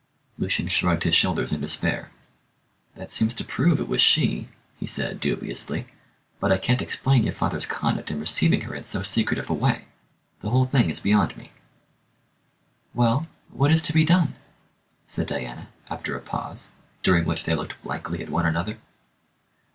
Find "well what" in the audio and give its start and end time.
12.95-13.69